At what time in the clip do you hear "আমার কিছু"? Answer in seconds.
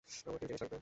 0.09-0.49